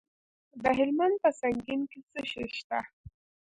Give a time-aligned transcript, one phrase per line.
[0.61, 2.79] د هلمند په سنګین کې څه شی شته؟